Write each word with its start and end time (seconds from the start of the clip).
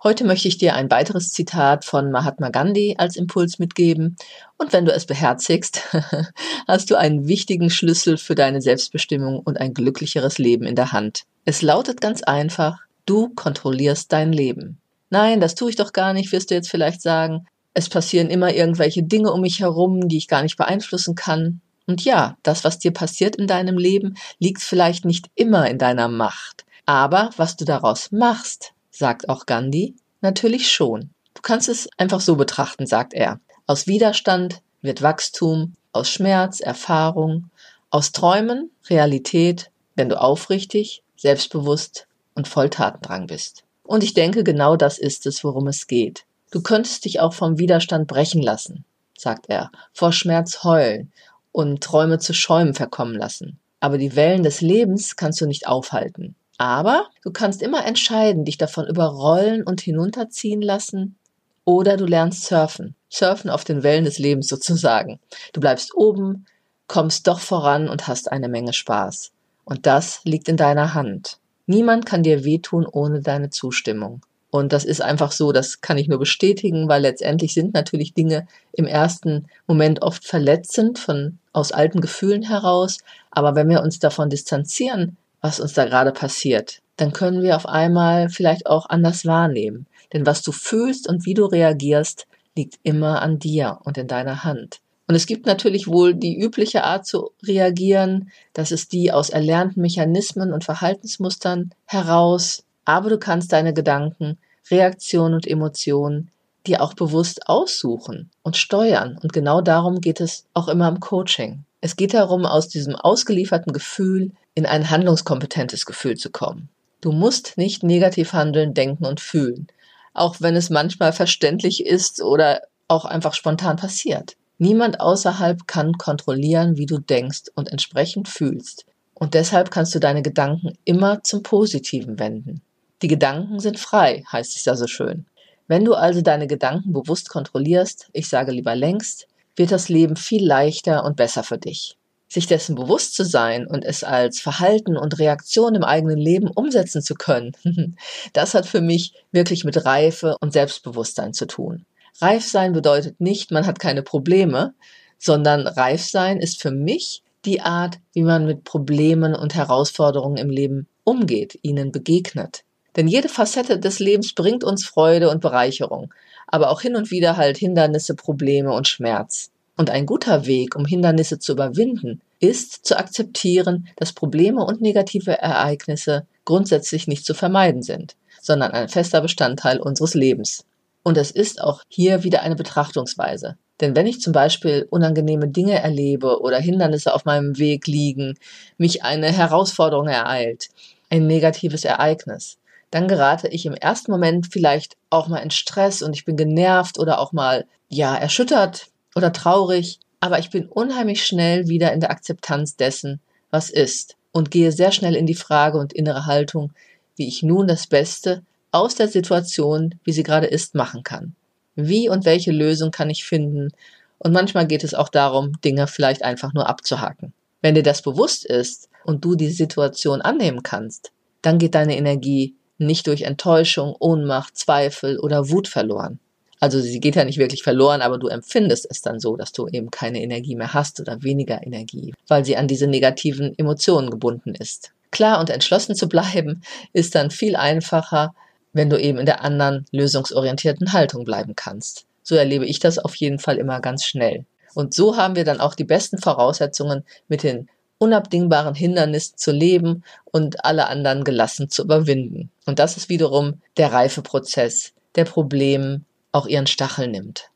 Heute 0.00 0.24
möchte 0.24 0.46
ich 0.46 0.58
dir 0.58 0.76
ein 0.76 0.92
weiteres 0.92 1.32
Zitat 1.32 1.84
von 1.84 2.12
Mahatma 2.12 2.50
Gandhi 2.50 2.94
als 2.98 3.16
Impuls 3.16 3.58
mitgeben. 3.58 4.14
Und 4.56 4.72
wenn 4.72 4.84
du 4.84 4.92
es 4.92 5.06
beherzigst, 5.06 5.82
hast 6.68 6.90
du 6.92 6.94
einen 6.94 7.26
wichtigen 7.26 7.68
Schlüssel 7.68 8.16
für 8.16 8.36
deine 8.36 8.62
Selbstbestimmung 8.62 9.40
und 9.40 9.60
ein 9.60 9.74
glücklicheres 9.74 10.38
Leben 10.38 10.66
in 10.66 10.76
der 10.76 10.92
Hand. 10.92 11.24
Es 11.44 11.62
lautet 11.62 12.00
ganz 12.00 12.22
einfach, 12.22 12.78
du 13.06 13.30
kontrollierst 13.30 14.12
dein 14.12 14.32
Leben. 14.32 14.78
Nein, 15.10 15.40
das 15.40 15.56
tue 15.56 15.70
ich 15.70 15.76
doch 15.76 15.92
gar 15.92 16.12
nicht, 16.12 16.30
wirst 16.30 16.52
du 16.52 16.54
jetzt 16.54 16.70
vielleicht 16.70 17.02
sagen. 17.02 17.48
Es 17.74 17.88
passieren 17.88 18.30
immer 18.30 18.54
irgendwelche 18.54 19.02
Dinge 19.02 19.32
um 19.32 19.40
mich 19.40 19.58
herum, 19.58 20.06
die 20.06 20.18
ich 20.18 20.28
gar 20.28 20.42
nicht 20.42 20.56
beeinflussen 20.56 21.16
kann. 21.16 21.60
Und 21.88 22.04
ja, 22.04 22.36
das, 22.44 22.62
was 22.62 22.78
dir 22.78 22.92
passiert 22.92 23.34
in 23.34 23.48
deinem 23.48 23.78
Leben, 23.78 24.14
liegt 24.38 24.62
vielleicht 24.62 25.04
nicht 25.04 25.26
immer 25.34 25.68
in 25.68 25.78
deiner 25.78 26.06
Macht. 26.06 26.66
Aber 26.86 27.30
was 27.36 27.56
du 27.56 27.64
daraus 27.64 28.12
machst, 28.12 28.74
sagt 28.98 29.28
auch 29.28 29.46
Gandhi, 29.46 29.94
natürlich 30.20 30.72
schon. 30.72 31.10
Du 31.34 31.42
kannst 31.42 31.68
es 31.68 31.88
einfach 31.96 32.20
so 32.20 32.34
betrachten, 32.34 32.86
sagt 32.86 33.14
er. 33.14 33.40
Aus 33.66 33.86
Widerstand 33.86 34.60
wird 34.82 35.02
Wachstum, 35.02 35.74
aus 35.92 36.10
Schmerz 36.10 36.58
Erfahrung, 36.58 37.50
aus 37.90 38.10
Träumen 38.10 38.70
Realität, 38.90 39.70
wenn 39.94 40.08
du 40.08 40.20
aufrichtig, 40.20 41.02
selbstbewusst 41.16 42.08
und 42.34 42.48
voll 42.48 42.70
Tatendrang 42.70 43.28
bist. 43.28 43.62
Und 43.84 44.02
ich 44.02 44.14
denke, 44.14 44.42
genau 44.42 44.76
das 44.76 44.98
ist 44.98 45.26
es, 45.26 45.44
worum 45.44 45.68
es 45.68 45.86
geht. 45.86 46.24
Du 46.50 46.60
könntest 46.60 47.04
dich 47.04 47.20
auch 47.20 47.34
vom 47.34 47.58
Widerstand 47.58 48.08
brechen 48.08 48.42
lassen, 48.42 48.84
sagt 49.16 49.46
er, 49.48 49.70
vor 49.92 50.12
Schmerz 50.12 50.64
heulen 50.64 51.12
und 51.52 51.82
Träume 51.82 52.18
zu 52.18 52.34
Schäumen 52.34 52.74
verkommen 52.74 53.14
lassen. 53.14 53.58
Aber 53.80 53.96
die 53.96 54.16
Wellen 54.16 54.42
des 54.42 54.60
Lebens 54.60 55.14
kannst 55.16 55.40
du 55.40 55.46
nicht 55.46 55.68
aufhalten. 55.68 56.34
Aber 56.58 57.06
du 57.22 57.30
kannst 57.30 57.62
immer 57.62 57.86
entscheiden, 57.86 58.44
dich 58.44 58.58
davon 58.58 58.86
überrollen 58.86 59.62
und 59.62 59.80
hinunterziehen 59.80 60.60
lassen 60.60 61.16
oder 61.64 61.96
du 61.96 62.04
lernst 62.04 62.44
surfen. 62.44 62.96
Surfen 63.08 63.48
auf 63.48 63.64
den 63.64 63.82
Wellen 63.82 64.04
des 64.04 64.18
Lebens 64.18 64.48
sozusagen. 64.48 65.20
Du 65.52 65.60
bleibst 65.60 65.94
oben, 65.94 66.46
kommst 66.88 67.28
doch 67.28 67.38
voran 67.38 67.88
und 67.88 68.08
hast 68.08 68.30
eine 68.32 68.48
Menge 68.48 68.72
Spaß. 68.72 69.30
Und 69.64 69.86
das 69.86 70.20
liegt 70.24 70.48
in 70.48 70.56
deiner 70.56 70.94
Hand. 70.94 71.38
Niemand 71.66 72.06
kann 72.06 72.22
dir 72.22 72.44
wehtun 72.44 72.86
ohne 72.86 73.20
deine 73.20 73.50
Zustimmung. 73.50 74.22
Und 74.50 74.72
das 74.72 74.84
ist 74.84 75.02
einfach 75.02 75.30
so, 75.30 75.52
das 75.52 75.82
kann 75.82 75.98
ich 75.98 76.08
nur 76.08 76.18
bestätigen, 76.18 76.88
weil 76.88 77.02
letztendlich 77.02 77.52
sind 77.52 77.74
natürlich 77.74 78.14
Dinge 78.14 78.48
im 78.72 78.86
ersten 78.86 79.46
Moment 79.66 80.00
oft 80.00 80.24
verletzend 80.24 80.98
von 80.98 81.38
aus 81.52 81.70
alten 81.70 82.00
Gefühlen 82.00 82.42
heraus. 82.42 82.98
Aber 83.30 83.54
wenn 83.54 83.68
wir 83.68 83.82
uns 83.82 83.98
davon 83.98 84.30
distanzieren, 84.30 85.18
was 85.40 85.60
uns 85.60 85.74
da 85.74 85.84
gerade 85.84 86.12
passiert, 86.12 86.80
dann 86.96 87.12
können 87.12 87.42
wir 87.42 87.56
auf 87.56 87.66
einmal 87.66 88.28
vielleicht 88.28 88.66
auch 88.66 88.88
anders 88.88 89.24
wahrnehmen. 89.24 89.86
Denn 90.12 90.26
was 90.26 90.42
du 90.42 90.52
fühlst 90.52 91.08
und 91.08 91.26
wie 91.26 91.34
du 91.34 91.44
reagierst, 91.44 92.26
liegt 92.56 92.78
immer 92.82 93.22
an 93.22 93.38
dir 93.38 93.78
und 93.84 93.98
in 93.98 94.08
deiner 94.08 94.44
Hand. 94.44 94.80
Und 95.06 95.14
es 95.14 95.26
gibt 95.26 95.46
natürlich 95.46 95.88
wohl 95.88 96.14
die 96.14 96.38
übliche 96.38 96.84
Art 96.84 97.06
zu 97.06 97.30
reagieren, 97.42 98.30
das 98.52 98.72
ist 98.72 98.92
die 98.92 99.10
aus 99.10 99.30
erlernten 99.30 99.80
Mechanismen 99.80 100.52
und 100.52 100.64
Verhaltensmustern 100.64 101.72
heraus, 101.86 102.64
aber 102.84 103.08
du 103.08 103.18
kannst 103.18 103.52
deine 103.52 103.72
Gedanken, 103.72 104.38
Reaktionen 104.70 105.34
und 105.34 105.46
Emotionen 105.46 106.30
dir 106.66 106.82
auch 106.82 106.92
bewusst 106.92 107.48
aussuchen 107.48 108.30
und 108.42 108.56
steuern. 108.58 109.18
Und 109.22 109.32
genau 109.32 109.62
darum 109.62 110.00
geht 110.00 110.20
es 110.20 110.44
auch 110.52 110.68
immer 110.68 110.88
im 110.88 111.00
Coaching. 111.00 111.64
Es 111.80 111.96
geht 111.96 112.12
darum, 112.12 112.44
aus 112.44 112.68
diesem 112.68 112.94
ausgelieferten 112.94 113.72
Gefühl 113.72 114.32
in 114.58 114.66
ein 114.66 114.90
handlungskompetentes 114.90 115.86
Gefühl 115.86 116.16
zu 116.16 116.30
kommen. 116.30 116.68
Du 117.00 117.12
musst 117.12 117.56
nicht 117.56 117.84
negativ 117.84 118.32
handeln, 118.32 118.74
denken 118.74 119.06
und 119.06 119.20
fühlen, 119.20 119.68
auch 120.14 120.40
wenn 120.40 120.56
es 120.56 120.68
manchmal 120.68 121.12
verständlich 121.12 121.86
ist 121.86 122.20
oder 122.20 122.62
auch 122.88 123.04
einfach 123.04 123.34
spontan 123.34 123.76
passiert. 123.76 124.36
Niemand 124.58 124.98
außerhalb 124.98 125.68
kann 125.68 125.92
kontrollieren, 125.92 126.76
wie 126.76 126.86
du 126.86 126.98
denkst 126.98 127.52
und 127.54 127.70
entsprechend 127.70 128.26
fühlst. 128.26 128.84
Und 129.14 129.34
deshalb 129.34 129.70
kannst 129.70 129.94
du 129.94 130.00
deine 130.00 130.22
Gedanken 130.22 130.76
immer 130.84 131.22
zum 131.22 131.44
Positiven 131.44 132.18
wenden. 132.18 132.60
Die 133.02 133.08
Gedanken 133.08 133.60
sind 133.60 133.78
frei, 133.78 134.24
heißt 134.32 134.56
es 134.56 134.64
ja 134.64 134.74
so 134.74 134.88
schön. 134.88 135.26
Wenn 135.68 135.84
du 135.84 135.94
also 135.94 136.20
deine 136.20 136.48
Gedanken 136.48 136.92
bewusst 136.92 137.28
kontrollierst, 137.28 138.08
ich 138.12 138.28
sage 138.28 138.50
lieber 138.50 138.74
längst, 138.74 139.28
wird 139.54 139.70
das 139.70 139.88
Leben 139.88 140.16
viel 140.16 140.44
leichter 140.44 141.04
und 141.04 141.14
besser 141.14 141.44
für 141.44 141.58
dich 141.58 141.96
sich 142.28 142.46
dessen 142.46 142.74
bewusst 142.74 143.14
zu 143.14 143.24
sein 143.24 143.66
und 143.66 143.84
es 143.84 144.04
als 144.04 144.40
Verhalten 144.40 144.96
und 144.96 145.18
Reaktion 145.18 145.74
im 145.74 145.84
eigenen 145.84 146.18
Leben 146.18 146.48
umsetzen 146.48 147.02
zu 147.02 147.14
können, 147.14 147.52
das 148.32 148.54
hat 148.54 148.66
für 148.66 148.80
mich 148.80 149.14
wirklich 149.32 149.64
mit 149.64 149.84
Reife 149.84 150.36
und 150.40 150.52
Selbstbewusstsein 150.52 151.32
zu 151.32 151.46
tun. 151.46 151.86
Reif 152.20 152.46
sein 152.46 152.72
bedeutet 152.72 153.20
nicht, 153.20 153.50
man 153.50 153.66
hat 153.66 153.78
keine 153.78 154.02
Probleme, 154.02 154.74
sondern 155.18 155.66
reif 155.66 156.02
sein 156.02 156.40
ist 156.40 156.60
für 156.60 156.70
mich 156.70 157.22
die 157.44 157.60
Art, 157.60 157.98
wie 158.12 158.22
man 158.22 158.46
mit 158.46 158.64
Problemen 158.64 159.34
und 159.34 159.54
Herausforderungen 159.54 160.36
im 160.36 160.50
Leben 160.50 160.88
umgeht, 161.04 161.58
ihnen 161.62 161.92
begegnet. 161.92 162.64
Denn 162.96 163.06
jede 163.06 163.28
Facette 163.28 163.78
des 163.78 164.00
Lebens 164.00 164.34
bringt 164.34 164.64
uns 164.64 164.84
Freude 164.84 165.30
und 165.30 165.40
Bereicherung, 165.40 166.12
aber 166.46 166.70
auch 166.70 166.80
hin 166.80 166.96
und 166.96 167.10
wieder 167.10 167.36
halt 167.36 167.56
Hindernisse, 167.56 168.14
Probleme 168.14 168.72
und 168.72 168.88
Schmerz. 168.88 169.50
Und 169.78 169.90
ein 169.90 170.06
guter 170.06 170.46
Weg, 170.46 170.74
um 170.74 170.84
Hindernisse 170.84 171.38
zu 171.38 171.52
überwinden, 171.52 172.20
ist 172.40 172.84
zu 172.84 172.98
akzeptieren, 172.98 173.86
dass 173.94 174.12
Probleme 174.12 174.64
und 174.64 174.80
negative 174.80 175.38
Ereignisse 175.38 176.26
grundsätzlich 176.44 177.06
nicht 177.06 177.24
zu 177.24 177.32
vermeiden 177.32 177.82
sind, 177.82 178.16
sondern 178.42 178.72
ein 178.72 178.88
fester 178.88 179.20
Bestandteil 179.20 179.78
unseres 179.78 180.14
Lebens. 180.14 180.64
Und 181.04 181.16
es 181.16 181.30
ist 181.30 181.62
auch 181.62 181.82
hier 181.88 182.24
wieder 182.24 182.42
eine 182.42 182.56
Betrachtungsweise. 182.56 183.56
Denn 183.80 183.94
wenn 183.94 184.08
ich 184.08 184.20
zum 184.20 184.32
Beispiel 184.32 184.88
unangenehme 184.90 185.46
Dinge 185.46 185.80
erlebe 185.80 186.40
oder 186.40 186.58
Hindernisse 186.58 187.14
auf 187.14 187.24
meinem 187.24 187.56
Weg 187.58 187.86
liegen, 187.86 188.34
mich 188.78 189.04
eine 189.04 189.30
Herausforderung 189.30 190.08
ereilt, 190.08 190.70
ein 191.08 191.28
negatives 191.28 191.84
Ereignis, 191.84 192.58
dann 192.90 193.06
gerate 193.06 193.46
ich 193.46 193.64
im 193.64 193.74
ersten 193.74 194.10
Moment 194.10 194.48
vielleicht 194.50 194.96
auch 195.08 195.28
mal 195.28 195.38
in 195.38 195.52
Stress 195.52 196.02
und 196.02 196.16
ich 196.16 196.24
bin 196.24 196.36
genervt 196.36 196.98
oder 196.98 197.20
auch 197.20 197.32
mal, 197.32 197.64
ja, 197.88 198.16
erschüttert, 198.16 198.88
oder 199.14 199.32
traurig, 199.32 199.98
aber 200.20 200.38
ich 200.38 200.50
bin 200.50 200.66
unheimlich 200.66 201.24
schnell 201.24 201.68
wieder 201.68 201.92
in 201.92 202.00
der 202.00 202.10
Akzeptanz 202.10 202.76
dessen, 202.76 203.20
was 203.50 203.70
ist 203.70 204.16
und 204.32 204.50
gehe 204.50 204.72
sehr 204.72 204.92
schnell 204.92 205.14
in 205.14 205.26
die 205.26 205.34
Frage 205.34 205.78
und 205.78 205.92
innere 205.92 206.26
Haltung, 206.26 206.72
wie 207.16 207.28
ich 207.28 207.42
nun 207.42 207.66
das 207.66 207.86
Beste 207.86 208.42
aus 208.70 208.94
der 208.94 209.08
Situation, 209.08 209.94
wie 210.04 210.12
sie 210.12 210.22
gerade 210.22 210.46
ist, 210.46 210.74
machen 210.74 211.02
kann. 211.02 211.34
Wie 211.74 212.08
und 212.08 212.24
welche 212.24 212.52
Lösung 212.52 212.90
kann 212.90 213.10
ich 213.10 213.24
finden? 213.24 213.70
Und 214.18 214.32
manchmal 214.32 214.66
geht 214.66 214.84
es 214.84 214.94
auch 214.94 215.08
darum, 215.08 215.60
Dinge 215.64 215.86
vielleicht 215.86 216.22
einfach 216.22 216.52
nur 216.52 216.68
abzuhaken. 216.68 217.32
Wenn 217.62 217.74
dir 217.74 217.82
das 217.82 218.02
bewusst 218.02 218.44
ist 218.44 218.88
und 219.04 219.24
du 219.24 219.34
die 219.34 219.50
Situation 219.50 220.20
annehmen 220.20 220.62
kannst, 220.62 221.12
dann 221.42 221.58
geht 221.58 221.74
deine 221.74 221.96
Energie 221.96 222.54
nicht 222.78 223.06
durch 223.06 223.22
Enttäuschung, 223.22 223.94
Ohnmacht, 223.98 224.56
Zweifel 224.56 225.18
oder 225.18 225.50
Wut 225.50 225.68
verloren. 225.68 226.20
Also 226.60 226.80
sie 226.80 227.00
geht 227.00 227.16
ja 227.16 227.24
nicht 227.24 227.38
wirklich 227.38 227.62
verloren, 227.62 228.02
aber 228.02 228.18
du 228.18 228.28
empfindest 228.28 228.86
es 228.90 229.02
dann 229.02 229.20
so, 229.20 229.36
dass 229.36 229.52
du 229.52 229.68
eben 229.68 229.90
keine 229.90 230.22
Energie 230.22 230.56
mehr 230.56 230.74
hast 230.74 231.00
oder 231.00 231.22
weniger 231.22 231.64
Energie, 231.64 232.14
weil 232.26 232.44
sie 232.44 232.56
an 232.56 232.68
diese 232.68 232.86
negativen 232.86 233.56
Emotionen 233.58 234.10
gebunden 234.10 234.54
ist. 234.54 234.92
Klar 235.10 235.40
und 235.40 235.50
entschlossen 235.50 235.94
zu 235.94 236.08
bleiben, 236.08 236.62
ist 236.92 237.14
dann 237.14 237.30
viel 237.30 237.56
einfacher, 237.56 238.34
wenn 238.72 238.90
du 238.90 239.00
eben 239.00 239.18
in 239.18 239.26
der 239.26 239.42
anderen 239.42 239.86
lösungsorientierten 239.92 240.92
Haltung 240.92 241.24
bleiben 241.24 241.54
kannst. 241.56 242.04
So 242.22 242.34
erlebe 242.34 242.66
ich 242.66 242.78
das 242.78 242.98
auf 242.98 243.14
jeden 243.14 243.38
Fall 243.38 243.56
immer 243.56 243.80
ganz 243.80 244.04
schnell. 244.04 244.44
Und 244.74 244.92
so 244.94 245.16
haben 245.16 245.34
wir 245.34 245.44
dann 245.44 245.60
auch 245.60 245.74
die 245.74 245.84
besten 245.84 246.18
Voraussetzungen, 246.18 247.04
mit 247.28 247.42
den 247.42 247.68
unabdingbaren 247.98 248.74
Hindernissen 248.74 249.36
zu 249.36 249.50
leben 249.50 250.04
und 250.24 250.64
alle 250.64 250.88
anderen 250.88 251.24
gelassen 251.24 251.68
zu 251.68 251.82
überwinden. 251.82 252.50
Und 252.66 252.78
das 252.78 252.96
ist 252.96 253.08
wiederum 253.08 253.60
der 253.76 253.92
Reifeprozess 253.92 254.92
der 255.16 255.24
Problem, 255.24 256.04
auch 256.32 256.46
ihren 256.46 256.66
Stachel 256.66 257.08
nimmt. 257.08 257.50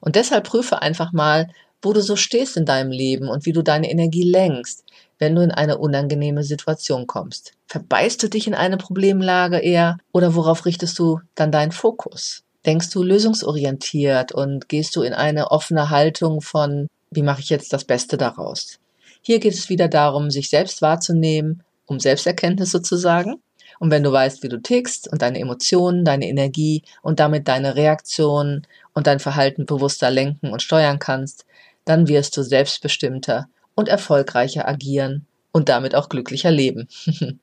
Und 0.00 0.16
deshalb 0.16 0.44
prüfe 0.44 0.82
einfach 0.82 1.12
mal, 1.12 1.48
wo 1.82 1.92
du 1.92 2.00
so 2.00 2.16
stehst 2.16 2.56
in 2.56 2.64
deinem 2.64 2.90
Leben 2.90 3.28
und 3.28 3.46
wie 3.46 3.52
du 3.52 3.62
deine 3.62 3.90
Energie 3.90 4.22
lenkst, 4.22 4.84
wenn 5.18 5.34
du 5.34 5.42
in 5.42 5.50
eine 5.50 5.78
unangenehme 5.78 6.44
Situation 6.44 7.06
kommst. 7.06 7.52
Verbeißt 7.66 8.22
du 8.22 8.28
dich 8.28 8.46
in 8.46 8.54
eine 8.54 8.76
Problemlage 8.76 9.58
eher 9.58 9.98
oder 10.12 10.34
worauf 10.34 10.66
richtest 10.66 10.98
du 10.98 11.20
dann 11.34 11.52
deinen 11.52 11.72
Fokus? 11.72 12.42
Denkst 12.66 12.90
du 12.90 13.02
lösungsorientiert 13.02 14.32
und 14.32 14.68
gehst 14.68 14.96
du 14.96 15.02
in 15.02 15.14
eine 15.14 15.50
offene 15.50 15.90
Haltung 15.90 16.40
von, 16.40 16.88
wie 17.10 17.22
mache 17.22 17.40
ich 17.40 17.50
jetzt 17.50 17.72
das 17.72 17.84
Beste 17.84 18.16
daraus? 18.16 18.78
Hier 19.22 19.38
geht 19.38 19.54
es 19.54 19.68
wieder 19.68 19.88
darum, 19.88 20.30
sich 20.30 20.50
selbst 20.50 20.82
wahrzunehmen, 20.82 21.62
um 21.86 22.00
Selbsterkenntnis 22.00 22.70
sozusagen. 22.70 23.40
Und 23.78 23.90
wenn 23.90 24.02
du 24.02 24.12
weißt, 24.12 24.42
wie 24.42 24.48
du 24.48 24.60
tickst 24.60 25.10
und 25.10 25.22
deine 25.22 25.38
Emotionen, 25.38 26.04
deine 26.04 26.28
Energie 26.28 26.82
und 27.02 27.20
damit 27.20 27.48
deine 27.48 27.76
Reaktionen 27.76 28.66
und 28.92 29.06
dein 29.06 29.20
Verhalten 29.20 29.66
bewusster 29.66 30.10
lenken 30.10 30.50
und 30.50 30.62
steuern 30.62 30.98
kannst, 30.98 31.46
dann 31.84 32.08
wirst 32.08 32.36
du 32.36 32.42
selbstbestimmter 32.42 33.48
und 33.74 33.88
erfolgreicher 33.88 34.68
agieren 34.68 35.26
und 35.52 35.68
damit 35.68 35.94
auch 35.94 36.08
glücklicher 36.08 36.50
leben. 36.50 36.88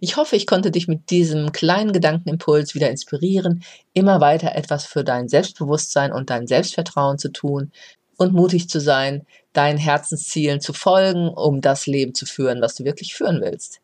Ich 0.00 0.16
hoffe, 0.16 0.36
ich 0.36 0.46
konnte 0.46 0.70
dich 0.70 0.86
mit 0.86 1.08
diesem 1.08 1.52
kleinen 1.52 1.92
Gedankenimpuls 1.92 2.74
wieder 2.74 2.90
inspirieren, 2.90 3.64
immer 3.94 4.20
weiter 4.20 4.54
etwas 4.54 4.84
für 4.84 5.02
dein 5.02 5.28
Selbstbewusstsein 5.28 6.12
und 6.12 6.28
dein 6.28 6.46
Selbstvertrauen 6.46 7.16
zu 7.18 7.30
tun 7.30 7.72
und 8.18 8.34
mutig 8.34 8.68
zu 8.68 8.80
sein, 8.80 9.26
deinen 9.52 9.78
Herzenszielen 9.78 10.60
zu 10.60 10.72
folgen, 10.72 11.28
um 11.28 11.60
das 11.60 11.86
Leben 11.86 12.14
zu 12.14 12.26
führen, 12.26 12.60
was 12.60 12.74
du 12.74 12.84
wirklich 12.84 13.14
führen 13.14 13.40
willst. 13.40 13.80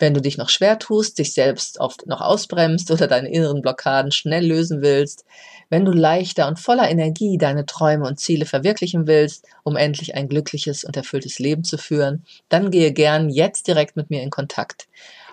Wenn 0.00 0.14
du 0.14 0.22
dich 0.22 0.38
noch 0.38 0.48
schwer 0.48 0.78
tust, 0.78 1.18
dich 1.18 1.34
selbst 1.34 1.78
oft 1.78 2.06
noch 2.06 2.22
ausbremst 2.22 2.90
oder 2.90 3.06
deine 3.06 3.30
inneren 3.30 3.60
Blockaden 3.60 4.12
schnell 4.12 4.46
lösen 4.46 4.80
willst, 4.80 5.26
wenn 5.68 5.84
du 5.84 5.92
leichter 5.92 6.48
und 6.48 6.58
voller 6.58 6.90
Energie 6.90 7.36
deine 7.36 7.66
Träume 7.66 8.06
und 8.06 8.18
Ziele 8.18 8.46
verwirklichen 8.46 9.06
willst, 9.06 9.44
um 9.62 9.76
endlich 9.76 10.14
ein 10.14 10.30
glückliches 10.30 10.84
und 10.84 10.96
erfülltes 10.96 11.38
Leben 11.38 11.64
zu 11.64 11.76
führen, 11.76 12.24
dann 12.48 12.70
gehe 12.70 12.92
gern 12.92 13.28
jetzt 13.28 13.68
direkt 13.68 13.94
mit 13.94 14.08
mir 14.08 14.22
in 14.22 14.30
Kontakt. 14.30 14.88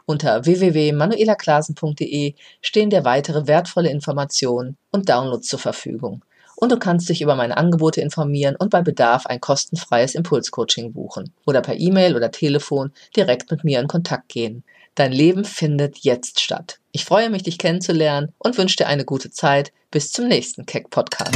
Unter 0.05 0.45
www.manuelaklasen.de 0.45 2.35
stehen 2.61 2.89
dir 2.89 3.05
weitere 3.05 3.47
wertvolle 3.47 3.89
Informationen 3.89 4.75
und 4.91 5.07
Downloads 5.07 5.47
zur 5.47 5.59
Verfügung 5.59 6.23
und 6.57 6.71
du 6.71 6.79
kannst 6.79 7.07
dich 7.07 7.21
über 7.21 7.35
meine 7.35 7.55
Angebote 7.55 8.01
informieren 8.01 8.55
und 8.57 8.71
bei 8.71 8.81
Bedarf 8.81 9.27
ein 9.27 9.39
kostenfreies 9.39 10.15
Impulscoaching 10.15 10.91
buchen 10.91 11.31
oder 11.45 11.61
per 11.61 11.79
E-Mail 11.79 12.15
oder 12.15 12.31
Telefon 12.31 12.91
direkt 13.15 13.51
mit 13.51 13.63
mir 13.63 13.79
in 13.79 13.87
Kontakt 13.87 14.27
gehen. 14.29 14.63
Dein 14.95 15.11
Leben 15.11 15.45
findet 15.45 15.99
jetzt 15.99 16.39
statt. 16.39 16.79
Ich 16.91 17.05
freue 17.05 17.29
mich, 17.29 17.43
dich 17.43 17.59
kennenzulernen 17.59 18.33
und 18.39 18.57
wünsche 18.57 18.77
dir 18.77 18.87
eine 18.87 19.05
gute 19.05 19.29
Zeit. 19.29 19.71
Bis 19.91 20.11
zum 20.11 20.27
nächsten 20.27 20.65
Keck 20.65 20.89
Podcast. 20.89 21.35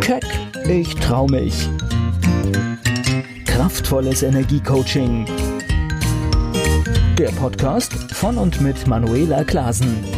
Keck, 0.00 0.24
ich 0.66 0.94
trau 0.94 1.26
mich. 1.26 1.68
Kraftvolles 3.44 4.22
Energiecoaching. 4.22 5.26
Der 7.18 7.30
Podcast 7.32 7.92
von 8.12 8.38
und 8.38 8.62
mit 8.62 8.86
Manuela 8.86 9.44
Klasen. 9.44 10.15